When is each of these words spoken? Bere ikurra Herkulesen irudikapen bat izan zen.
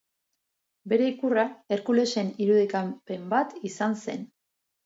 Bere 0.93 1.09
ikurra 1.09 1.43
Herkulesen 1.75 2.33
irudikapen 2.47 3.31
bat 3.35 3.55
izan 3.73 3.99
zen. 4.09 4.27